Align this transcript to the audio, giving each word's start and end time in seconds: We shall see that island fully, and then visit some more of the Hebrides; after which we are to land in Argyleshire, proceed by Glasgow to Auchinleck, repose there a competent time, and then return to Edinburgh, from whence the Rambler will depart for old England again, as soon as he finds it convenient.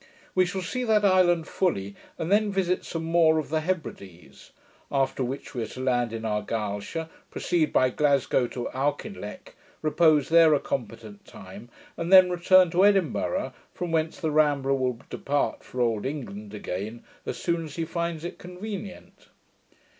We 0.33 0.47
shall 0.47 0.63
see 0.63 0.83
that 0.85 1.05
island 1.05 1.47
fully, 1.47 1.95
and 2.17 2.31
then 2.31 2.51
visit 2.51 2.83
some 2.83 3.03
more 3.03 3.37
of 3.37 3.49
the 3.49 3.61
Hebrides; 3.61 4.49
after 4.91 5.23
which 5.23 5.53
we 5.53 5.61
are 5.61 5.67
to 5.67 5.79
land 5.79 6.11
in 6.11 6.23
Argyleshire, 6.25 7.07
proceed 7.29 7.71
by 7.71 7.91
Glasgow 7.91 8.47
to 8.47 8.67
Auchinleck, 8.73 9.55
repose 9.83 10.29
there 10.29 10.55
a 10.55 10.59
competent 10.59 11.23
time, 11.25 11.69
and 11.97 12.11
then 12.11 12.31
return 12.31 12.71
to 12.71 12.83
Edinburgh, 12.83 13.53
from 13.75 13.91
whence 13.91 14.19
the 14.19 14.31
Rambler 14.31 14.73
will 14.73 14.97
depart 15.11 15.63
for 15.63 15.81
old 15.81 16.07
England 16.07 16.55
again, 16.55 17.03
as 17.27 17.37
soon 17.37 17.63
as 17.65 17.75
he 17.75 17.85
finds 17.85 18.25
it 18.25 18.39
convenient. 18.39 19.27